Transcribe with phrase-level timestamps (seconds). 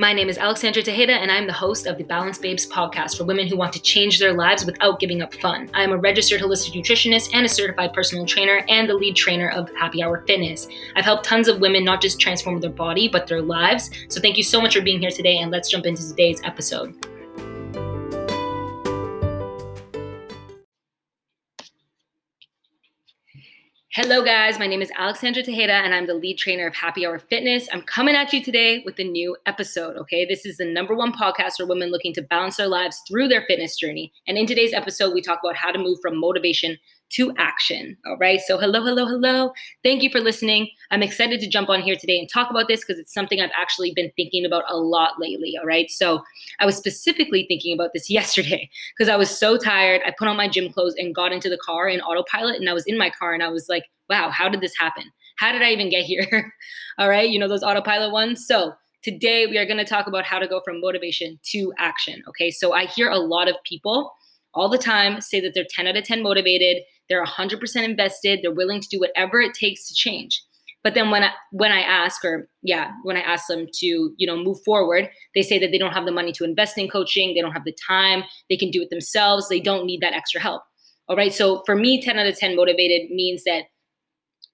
[0.00, 3.24] My name is Alexandra Tejeda, and I'm the host of the Balance Babes podcast for
[3.24, 5.68] women who want to change their lives without giving up fun.
[5.74, 9.50] I am a registered holistic nutritionist and a certified personal trainer and the lead trainer
[9.50, 10.68] of Happy Hour Fitness.
[10.96, 13.90] I've helped tons of women not just transform their body, but their lives.
[14.08, 16.94] So thank you so much for being here today, and let's jump into today's episode.
[23.92, 24.56] Hello, guys.
[24.56, 27.68] My name is Alexandra Tejeda, and I'm the lead trainer of Happy Hour Fitness.
[27.72, 29.96] I'm coming at you today with a new episode.
[29.96, 33.26] Okay, this is the number one podcast for women looking to balance their lives through
[33.26, 34.12] their fitness journey.
[34.28, 36.78] And in today's episode, we talk about how to move from motivation
[37.10, 37.96] to action.
[38.06, 38.40] All right.
[38.40, 39.52] So, hello, hello, hello.
[39.82, 40.68] Thank you for listening.
[40.90, 43.50] I'm excited to jump on here today and talk about this because it's something I've
[43.60, 45.56] actually been thinking about a lot lately.
[45.58, 45.90] All right.
[45.90, 46.22] So,
[46.60, 50.02] I was specifically thinking about this yesterday because I was so tired.
[50.06, 52.56] I put on my gym clothes and got into the car in autopilot.
[52.56, 55.04] And I was in my car and I was like, wow, how did this happen?
[55.38, 56.52] How did I even get here?
[56.98, 57.28] All right.
[57.28, 58.46] You know, those autopilot ones.
[58.46, 62.22] So, today we are going to talk about how to go from motivation to action.
[62.28, 62.50] Okay.
[62.50, 64.12] So, I hear a lot of people
[64.54, 68.40] all the time say that they're 10 out of 10 motivated they're 100% invested.
[68.42, 70.42] They're willing to do whatever it takes to change.
[70.82, 73.86] But then when I when I ask or yeah, when I ask them to,
[74.16, 76.88] you know, move forward, they say that they don't have the money to invest in
[76.88, 80.14] coaching, they don't have the time, they can do it themselves, they don't need that
[80.14, 80.62] extra help.
[81.06, 81.34] All right?
[81.34, 83.64] So for me 10 out of 10 motivated means that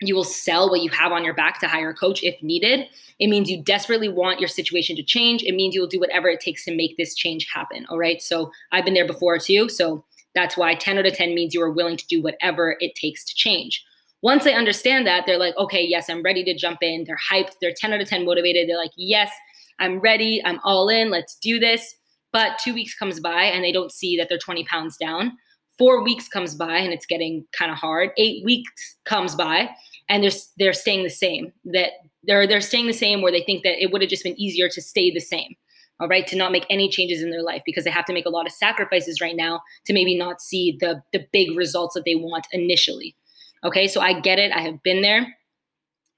[0.00, 2.86] you will sell what you have on your back to hire a coach if needed.
[3.18, 5.42] It means you desperately want your situation to change.
[5.42, 7.86] It means you will do whatever it takes to make this change happen.
[7.88, 8.20] All right.
[8.20, 9.68] So I've been there before too.
[9.68, 10.04] So
[10.36, 13.24] that's why 10 out of 10 means you are willing to do whatever it takes
[13.24, 13.82] to change.
[14.22, 17.04] Once they understand that, they're like, okay, yes, I'm ready to jump in.
[17.04, 17.54] They're hyped.
[17.60, 18.68] They're 10 out of 10 motivated.
[18.68, 19.32] They're like, yes,
[19.80, 20.42] I'm ready.
[20.44, 21.10] I'm all in.
[21.10, 21.96] Let's do this.
[22.32, 25.32] But two weeks comes by and they don't see that they're 20 pounds down.
[25.78, 28.10] Four weeks comes by and it's getting kind of hard.
[28.18, 29.70] Eight weeks comes by
[30.08, 31.52] and they're they're staying the same.
[31.64, 31.90] That
[32.24, 34.68] they're they're staying the same where they think that it would have just been easier
[34.70, 35.54] to stay the same
[36.00, 38.26] all right to not make any changes in their life because they have to make
[38.26, 42.04] a lot of sacrifices right now to maybe not see the the big results that
[42.04, 43.16] they want initially.
[43.64, 44.52] Okay so i get it.
[44.52, 45.34] I have been there.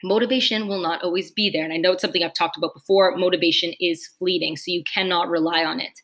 [0.04, 1.64] Motivation will not always be there.
[1.64, 3.16] And i know it's something i've talked about before.
[3.16, 6.00] Motivation is fleeting so you cannot rely on it.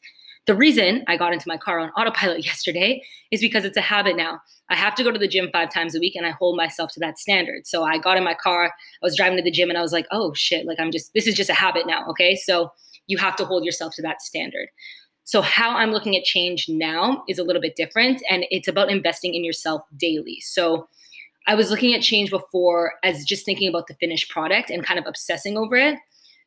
[0.46, 4.16] The reason i got into my car on autopilot yesterday is because it's a habit
[4.16, 4.40] now.
[4.70, 6.92] I have to go to the gym five times a week and i hold myself
[6.92, 7.66] to that standard.
[7.66, 8.70] So i got in my car i
[9.02, 11.26] was driving to the gym and i was like oh shit like i'm just this
[11.26, 12.36] is just a habit now okay?
[12.36, 12.70] So
[13.06, 14.68] you have to hold yourself to that standard.
[15.24, 18.90] So, how I'm looking at change now is a little bit different, and it's about
[18.90, 20.40] investing in yourself daily.
[20.40, 20.88] So,
[21.46, 24.98] I was looking at change before as just thinking about the finished product and kind
[24.98, 25.98] of obsessing over it.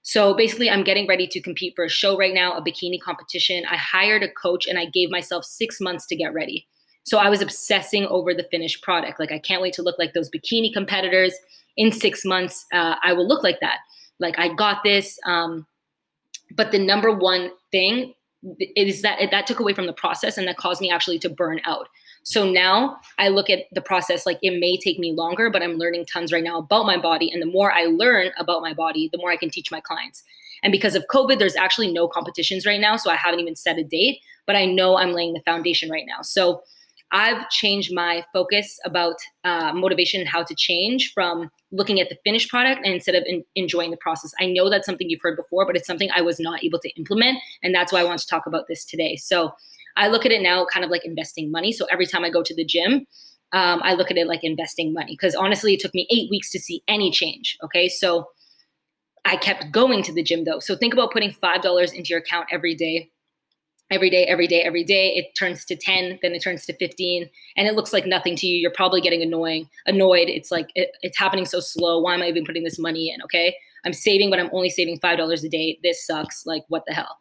[0.03, 3.65] So, basically, I'm getting ready to compete for a show right now, a bikini competition.
[3.69, 6.67] I hired a coach and I gave myself six months to get ready.
[7.03, 9.19] So, I was obsessing over the finished product.
[9.19, 11.33] Like, I can't wait to look like those bikini competitors.
[11.77, 13.77] In six months, uh, I will look like that.
[14.19, 15.19] Like, I got this.
[15.25, 15.65] Um,
[16.55, 18.13] but the number one thing
[18.75, 21.59] is that that took away from the process and that caused me actually to burn
[21.65, 21.89] out.
[22.23, 25.77] So now I look at the process like it may take me longer, but I'm
[25.77, 27.31] learning tons right now about my body.
[27.31, 30.23] And the more I learn about my body, the more I can teach my clients.
[30.61, 32.97] And because of COVID, there's actually no competitions right now.
[32.97, 36.05] So I haven't even set a date, but I know I'm laying the foundation right
[36.07, 36.21] now.
[36.21, 36.61] So
[37.11, 42.17] I've changed my focus about uh, motivation and how to change from looking at the
[42.25, 44.33] finished product and instead of in, enjoying the process.
[44.39, 46.89] I know that's something you've heard before, but it's something I was not able to
[46.97, 47.39] implement.
[47.63, 49.15] And that's why I want to talk about this today.
[49.15, 49.53] So
[49.95, 51.71] I look at it now kind of like investing money.
[51.71, 53.07] So every time I go to the gym,
[53.53, 56.51] um, I look at it like investing money because honestly, it took me eight weeks
[56.51, 57.57] to see any change.
[57.63, 57.87] Okay.
[57.87, 58.27] So
[59.23, 60.59] I kept going to the gym though.
[60.59, 63.11] So think about putting $5 into your account every day
[63.91, 65.09] every day, every day, every day.
[65.15, 68.47] It turns to 10, then it turns to 15, and it looks like nothing to
[68.47, 68.57] you.
[68.57, 70.29] You're probably getting annoying, annoyed.
[70.29, 71.99] It's like it, it's happening so slow.
[71.99, 73.21] Why am I even putting this money in?
[73.23, 73.55] Okay.
[73.85, 75.79] I'm saving, but I'm only saving $5 a day.
[75.83, 76.45] This sucks.
[76.45, 77.17] Like, what the hell?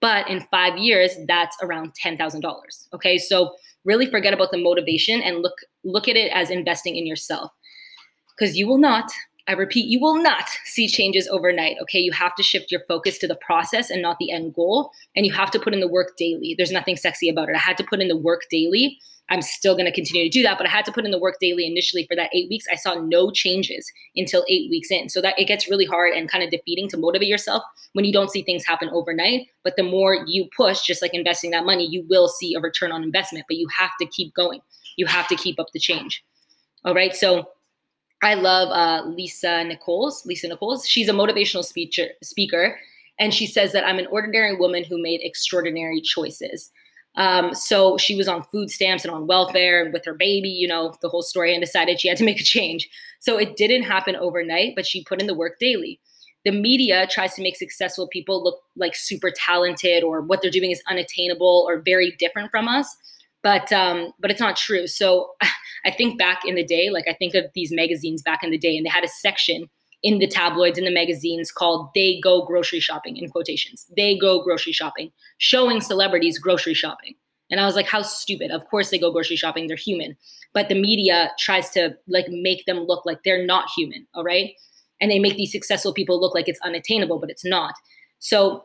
[0.00, 2.42] But in five years, that's around $10,000.
[2.94, 3.18] Okay.
[3.18, 3.52] So
[3.84, 5.54] really forget about the motivation and look
[5.84, 7.52] look at it as investing in yourself.
[8.36, 9.10] Because you will not
[9.48, 11.76] I repeat, you will not see changes overnight.
[11.82, 11.98] Okay.
[11.98, 14.90] You have to shift your focus to the process and not the end goal.
[15.16, 16.54] And you have to put in the work daily.
[16.56, 17.56] There's nothing sexy about it.
[17.56, 18.98] I had to put in the work daily.
[19.30, 21.18] I'm still going to continue to do that, but I had to put in the
[21.18, 22.64] work daily initially for that eight weeks.
[22.70, 25.08] I saw no changes until eight weeks in.
[25.10, 27.62] So that it gets really hard and kind of defeating to motivate yourself
[27.92, 29.48] when you don't see things happen overnight.
[29.64, 32.90] But the more you push, just like investing that money, you will see a return
[32.90, 34.60] on investment, but you have to keep going.
[34.96, 36.24] You have to keep up the change.
[36.84, 37.14] All right.
[37.14, 37.50] So
[38.22, 40.26] I love uh, Lisa Nichols.
[40.26, 40.86] Lisa Nichols.
[40.86, 42.78] She's a motivational speaker, speaker,
[43.18, 46.70] and she says that I'm an ordinary woman who made extraordinary choices.
[47.16, 50.94] Um, so she was on food stamps and on welfare with her baby, you know,
[51.02, 52.88] the whole story, and decided she had to make a change.
[53.20, 56.00] So it didn't happen overnight, but she put in the work daily.
[56.44, 60.70] the media tries to make successful people look like super talented or what they're doing
[60.70, 62.96] is unattainable or very different from us
[63.48, 64.86] but um, but it's not true.
[64.86, 65.30] So
[65.84, 68.58] i think back in the day like i think of these magazines back in the
[68.58, 69.70] day and they had a section
[70.02, 73.86] in the tabloids in the magazines called they go grocery shopping in quotations.
[73.96, 77.14] They go grocery shopping showing celebrities grocery shopping.
[77.50, 78.50] And i was like how stupid.
[78.50, 80.16] Of course they go grocery shopping they're human.
[80.52, 84.50] But the media tries to like make them look like they're not human all right?
[85.00, 87.74] And they make these successful people look like it's unattainable, but it's not.
[88.18, 88.64] So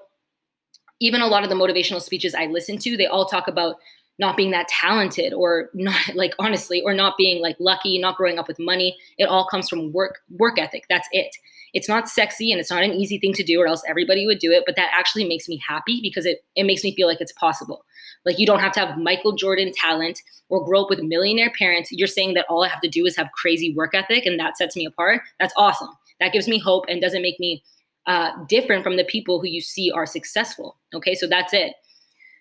[1.00, 3.76] even a lot of the motivational speeches I listen to, they all talk about
[4.20, 8.40] not being that talented or not like honestly or not being like lucky not growing
[8.40, 8.96] up with money.
[9.18, 10.86] It all comes from work work ethic.
[10.90, 11.36] That's it.
[11.74, 14.40] It's not sexy and it's not an easy thing to do or else everybody would
[14.40, 17.22] do it but that actually makes me happy because it, it makes me feel like
[17.22, 17.86] it's possible.
[18.26, 21.92] Like you don't have to have michael jordan talent or grow up with millionaire parents.
[21.92, 24.58] You're saying that all i have to do is have crazy work ethic and that
[24.58, 25.22] sets me apart?
[25.40, 25.90] That's awesome.
[26.20, 27.64] That gives me hope and doesn't make me
[28.06, 30.78] uh, different from the people who you see are successful.
[30.94, 31.74] Okay, so that's it.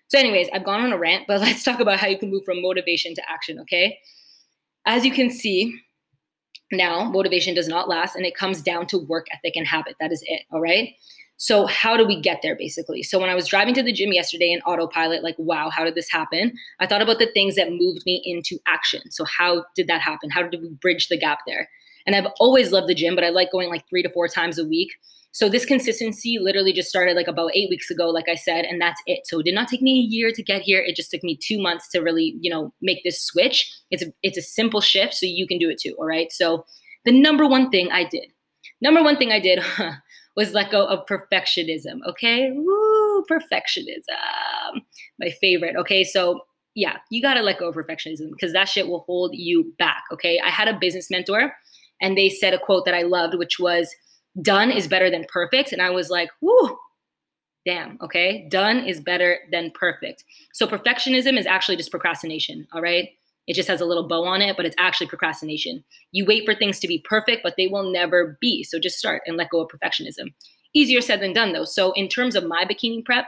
[0.07, 2.43] So, anyways, I've gone on a rant, but let's talk about how you can move
[2.45, 3.59] from motivation to action.
[3.59, 3.97] Okay,
[4.85, 5.79] as you can see,
[6.71, 9.95] now motivation does not last, and it comes down to work ethic and habit.
[9.99, 10.43] That is it.
[10.51, 10.89] All right.
[11.37, 13.03] So, how do we get there basically?
[13.03, 15.95] So, when I was driving to the gym yesterday in autopilot, like, wow, how did
[15.95, 16.53] this happen?
[16.79, 19.11] I thought about the things that moved me into action.
[19.11, 20.29] So, how did that happen?
[20.29, 21.69] How did we bridge the gap there?
[22.05, 24.59] And I've always loved the gym, but I like going like three to four times
[24.59, 24.91] a week.
[25.33, 28.79] So this consistency literally just started like about eight weeks ago, like I said, and
[28.79, 29.21] that's it.
[29.25, 30.79] So it did not take me a year to get here.
[30.79, 33.73] It just took me two months to really, you know, make this switch.
[33.89, 35.95] It's a it's a simple shift, so you can do it too.
[35.97, 36.31] All right.
[36.31, 36.65] So
[37.03, 38.27] the number one thing I did,
[38.79, 39.59] number one thing I did
[40.37, 41.97] was let go of perfectionism.
[42.07, 42.51] Okay.
[42.53, 44.81] Woo, perfectionism.
[45.19, 45.75] My favorite.
[45.77, 46.03] Okay.
[46.03, 46.41] So
[46.75, 50.03] yeah, you gotta let go of perfectionism because that shit will hold you back.
[50.11, 50.39] Okay.
[50.45, 51.53] I had a business mentor
[51.99, 53.95] and they said a quote that I loved, which was,
[54.41, 55.71] done is better than perfect.
[55.71, 56.77] And I was like, whoo,
[57.65, 58.47] damn, okay?
[58.49, 60.23] Done is better than perfect.
[60.53, 63.09] So perfectionism is actually just procrastination, all right?
[63.45, 65.83] It just has a little bow on it, but it's actually procrastination.
[66.11, 68.63] You wait for things to be perfect, but they will never be.
[68.63, 70.33] So just start and let go of perfectionism.
[70.73, 71.65] Easier said than done, though.
[71.65, 73.27] So, in terms of my bikini prep,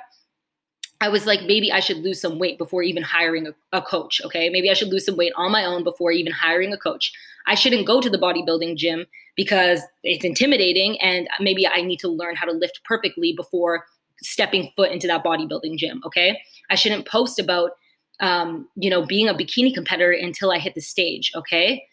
[1.05, 4.19] I was like, maybe I should lose some weight before even hiring a, a, coach.
[4.25, 4.49] Okay.
[4.49, 7.13] Maybe I should lose some weight on my own before even hiring a coach.
[7.45, 9.05] I shouldn't go to the bodybuilding gym
[9.35, 13.85] because it's intimidating and maybe I need to learn how to lift perfectly before
[14.23, 16.01] stepping foot into that bodybuilding gym.
[16.07, 16.41] Okay.
[16.71, 17.71] I shouldn't post about,
[18.19, 21.31] um, you know, being a bikini competitor until I hit the stage.
[21.35, 21.83] Okay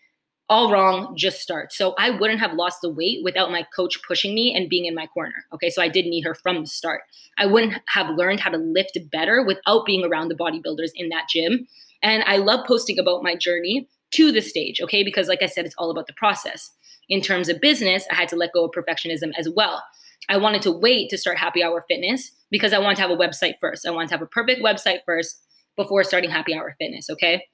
[0.53, 1.73] all wrong, just start.
[1.73, 4.95] So I wouldn't have lost the weight without my coach pushing me and being in
[4.95, 5.47] my corner.
[5.55, 7.01] Okay, so I did need her from the start.
[7.39, 11.25] I wouldn't have learned how to lift better without being around the bodybuilders in that
[11.31, 11.67] gym.
[12.03, 15.65] And I love posting about my journey to the stage, okay, because like I said,
[15.65, 16.71] it's all about the process.
[17.09, 19.83] In terms of business, I had to let go of perfectionism as well.
[20.29, 23.17] I wanted to wait to start Happy Hour Fitness because I wanted to have a
[23.17, 23.87] website first.
[23.87, 25.43] I wanted to have a perfect website first
[25.77, 27.47] before starting Happy Hour Fitness, okay?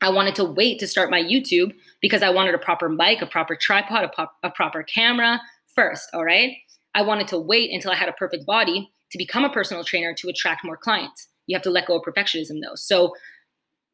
[0.00, 3.26] I wanted to wait to start my YouTube because I wanted a proper mic, a
[3.26, 5.40] proper tripod, a, pop, a proper camera
[5.74, 6.08] first.
[6.12, 6.52] All right.
[6.94, 10.14] I wanted to wait until I had a perfect body to become a personal trainer
[10.14, 11.28] to attract more clients.
[11.46, 12.74] You have to let go of perfectionism though.
[12.74, 13.14] So,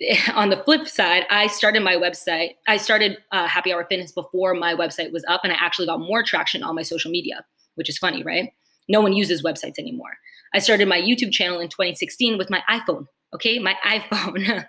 [0.34, 2.54] on the flip side, I started my website.
[2.66, 6.00] I started uh, Happy Hour Fitness before my website was up, and I actually got
[6.00, 7.44] more traction on my social media,
[7.76, 8.50] which is funny, right?
[8.88, 10.10] No one uses websites anymore.
[10.54, 13.06] I started my YouTube channel in 2016 with my iPhone.
[13.34, 14.66] Okay, my iPhone.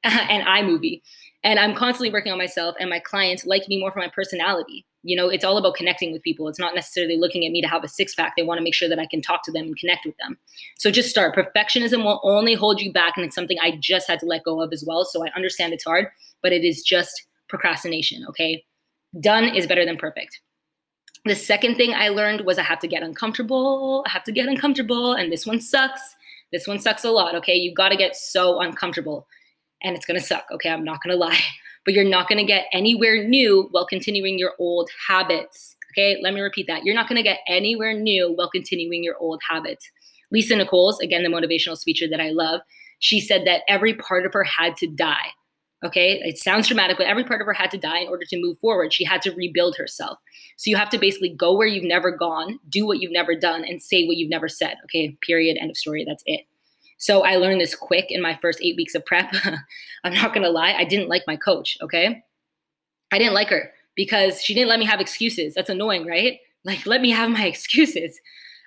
[0.04, 1.02] and iMovie.
[1.42, 4.84] And I'm constantly working on myself, and my clients like me more for my personality.
[5.02, 6.48] You know, it's all about connecting with people.
[6.48, 8.34] It's not necessarily looking at me to have a six pack.
[8.36, 10.36] They want to make sure that I can talk to them and connect with them.
[10.76, 11.34] So just start.
[11.34, 14.60] Perfectionism will only hold you back, and it's something I just had to let go
[14.60, 15.04] of as well.
[15.06, 16.08] So I understand it's hard,
[16.42, 18.64] but it is just procrastination, okay?
[19.18, 20.40] Done is better than perfect.
[21.24, 24.04] The second thing I learned was I have to get uncomfortable.
[24.06, 26.00] I have to get uncomfortable, and this one sucks.
[26.52, 27.54] This one sucks a lot, okay?
[27.54, 29.26] You got to get so uncomfortable
[29.82, 30.46] and it's going to suck.
[30.52, 31.40] Okay, I'm not going to lie,
[31.84, 35.76] but you're not going to get anywhere new while continuing your old habits.
[35.92, 36.84] Okay, let me repeat that.
[36.84, 39.90] You're not going to get anywhere new while continuing your old habits.
[40.30, 42.60] Lisa Nichols, again, the motivational speaker that I love,
[43.00, 45.32] she said that every part of her had to die.
[45.82, 48.40] Okay, it sounds dramatic, but every part of her had to die in order to
[48.40, 48.92] move forward.
[48.92, 50.18] She had to rebuild herself.
[50.58, 53.64] So you have to basically go where you've never gone, do what you've never done,
[53.64, 54.74] and say what you've never said.
[54.84, 56.04] Okay, period, end of story.
[56.06, 56.42] That's it.
[57.00, 59.34] So I learned this quick in my first eight weeks of prep.
[60.04, 62.22] I'm not gonna lie, I didn't like my coach, okay?
[63.10, 65.54] I didn't like her because she didn't let me have excuses.
[65.54, 66.38] That's annoying, right?
[66.64, 68.20] Like, let me have my excuses.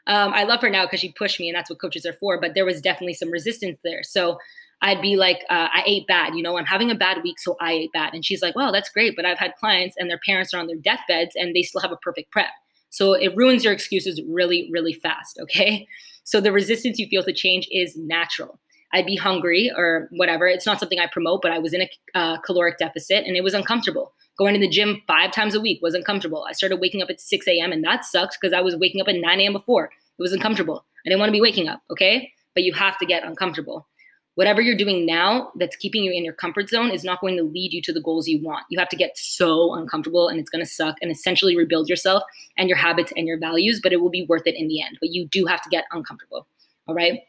[0.08, 2.42] Um, I love her now because she pushed me, and that's what coaches are for.
[2.42, 4.04] But there was definitely some resistance there.
[4.04, 4.38] So
[4.82, 6.36] I'd be like, uh, I ate bad.
[6.36, 8.14] You know, I'm having a bad week, so I ate bad.
[8.14, 9.16] And she's like, well, that's great.
[9.16, 11.92] But I've had clients and their parents are on their deathbeds and they still have
[11.94, 12.50] a perfect prep.
[12.90, 15.88] So it ruins your excuses really, really fast, okay?
[16.24, 18.60] So the resistance you feel to change is natural.
[18.94, 20.48] I'd be hungry or whatever.
[20.48, 23.44] It's not something I promote, but I was in a uh, caloric deficit and it
[23.44, 24.14] was uncomfortable.
[24.38, 26.46] Going to the gym five times a week was uncomfortable.
[26.48, 27.72] I started waking up at 6 a.m.
[27.72, 29.54] and that sucks because I was waking up at 9 a.m.
[29.54, 29.86] before.
[29.86, 30.86] It was uncomfortable.
[31.06, 32.32] I didn't want to be waking up, okay?
[32.54, 33.88] But you have to get uncomfortable.
[34.36, 37.44] Whatever you're doing now that's keeping you in your comfort zone is not going to
[37.44, 38.66] lead you to the goals you want.
[38.70, 42.24] You have to get so uncomfortable and it's going to suck and essentially rebuild yourself
[42.58, 44.98] and your habits and your values, but it will be worth it in the end.
[45.00, 46.48] But you do have to get uncomfortable,
[46.88, 47.22] all right?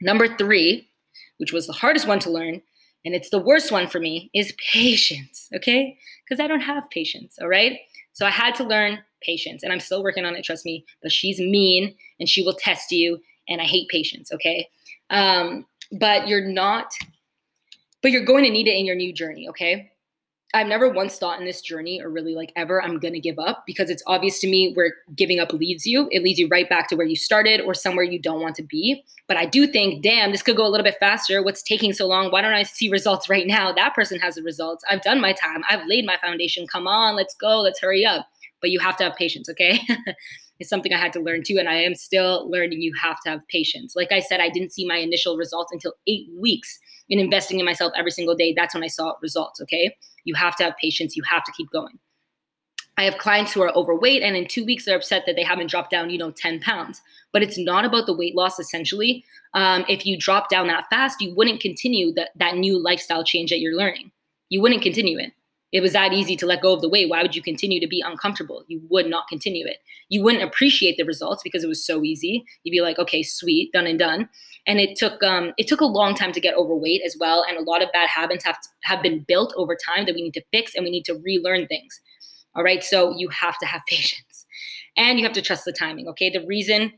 [0.00, 0.88] Number three,
[1.38, 2.62] which was the hardest one to learn,
[3.04, 5.98] and it's the worst one for me, is patience, okay?
[6.24, 7.78] Because I don't have patience, all right?
[8.12, 10.84] So I had to learn patience, and I'm still working on it, trust me.
[11.02, 14.68] But she's mean and she will test you, and I hate patience, okay?
[15.10, 15.66] Um,
[15.98, 16.92] but you're not,
[18.02, 19.90] but you're going to need it in your new journey, okay?
[20.54, 23.40] I've never once thought in this journey or really like ever I'm going to give
[23.40, 26.08] up because it's obvious to me where giving up leads you.
[26.12, 28.62] It leads you right back to where you started or somewhere you don't want to
[28.62, 29.02] be.
[29.26, 31.42] But I do think, damn, this could go a little bit faster.
[31.42, 32.30] What's taking so long?
[32.30, 33.72] Why don't I see results right now?
[33.72, 34.84] That person has the results.
[34.88, 35.64] I've done my time.
[35.68, 36.68] I've laid my foundation.
[36.68, 37.60] Come on, let's go.
[37.60, 38.28] Let's hurry up.
[38.60, 39.80] But you have to have patience, okay?
[40.60, 41.56] it's something I had to learn too.
[41.58, 43.94] And I am still learning you have to have patience.
[43.96, 47.66] Like I said, I didn't see my initial results until eight weeks in investing in
[47.66, 48.54] myself every single day.
[48.56, 49.96] That's when I saw results, okay?
[50.24, 51.16] You have to have patience.
[51.16, 51.98] You have to keep going.
[52.96, 55.68] I have clients who are overweight and in two weeks they're upset that they haven't
[55.68, 57.02] dropped down, you know, 10 pounds.
[57.32, 59.24] But it's not about the weight loss essentially.
[59.52, 63.50] Um, if you drop down that fast, you wouldn't continue that, that new lifestyle change
[63.50, 64.12] that you're learning.
[64.48, 65.32] You wouldn't continue it
[65.74, 67.88] it was that easy to let go of the weight, why would you continue to
[67.88, 68.64] be uncomfortable?
[68.68, 69.78] You would not continue it.
[70.08, 72.44] You wouldn't appreciate the results because it was so easy.
[72.62, 74.28] You'd be like, okay, sweet, done and done.
[74.68, 77.58] And it took um, it took a long time to get overweight as well, and
[77.58, 80.44] a lot of bad habits have have been built over time that we need to
[80.52, 82.00] fix, and we need to relearn things.
[82.54, 84.46] All right, so you have to have patience,
[84.96, 86.06] and you have to trust the timing.
[86.08, 86.92] Okay, the reason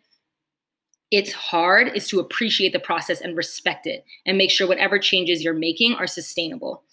[1.10, 5.42] it's hard is to appreciate the process and respect it, and make sure whatever changes
[5.42, 6.84] you're making are sustainable.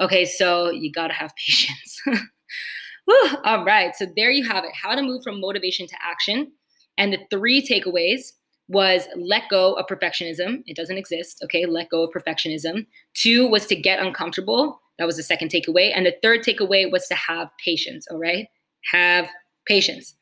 [0.00, 2.02] Okay, so you gotta have patience.
[3.44, 6.52] All right, so there you have it how to move from motivation to action.
[6.98, 8.32] And the three takeaways
[8.68, 10.62] was let go of perfectionism.
[10.66, 11.40] It doesn't exist.
[11.44, 12.86] Okay, let go of perfectionism.
[13.14, 14.80] Two was to get uncomfortable.
[14.98, 15.92] That was the second takeaway.
[15.94, 18.06] And the third takeaway was to have patience.
[18.10, 18.46] All right,
[18.92, 19.28] have
[19.66, 20.14] patience.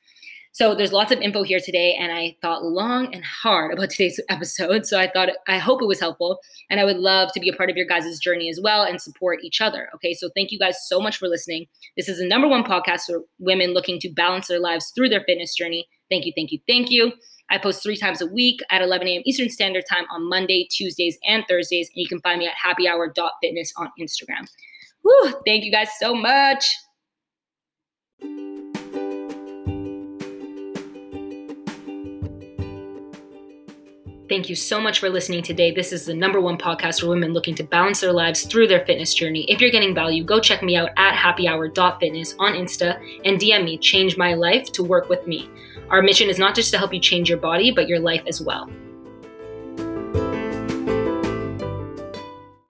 [0.57, 4.19] So there's lots of info here today, and I thought long and hard about today's
[4.31, 4.87] episode.
[4.87, 6.39] So I thought I hope it was helpful,
[6.71, 8.99] and I would love to be a part of your guys' journey as well and
[8.99, 9.91] support each other.
[9.97, 11.67] Okay, so thank you guys so much for listening.
[11.99, 15.25] This is the number one podcast for women looking to balance their lives through their
[15.25, 15.87] fitness journey.
[16.11, 17.13] Thank you, thank you, thank you.
[17.51, 19.23] I post three times a week at 11 a.m.
[19.27, 23.75] Eastern Standard Time on Monday, Tuesdays, and Thursdays, and you can find me at happyhour.fitness
[23.77, 24.49] on Instagram.
[25.03, 26.67] Whew, thank you guys so much.
[34.29, 35.71] Thank you so much for listening today.
[35.71, 38.85] This is the number one podcast for women looking to balance their lives through their
[38.85, 39.45] fitness journey.
[39.49, 43.79] If you're getting value, go check me out at happyhour.fitness on Insta and DM me,
[43.79, 45.49] change my life to work with me.
[45.91, 48.41] Our mission is not just to help you change your body, but your life as
[48.41, 48.69] well.